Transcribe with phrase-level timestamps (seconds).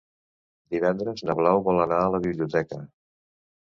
[0.75, 2.85] Divendres na Blau vol anar a la biblioteca.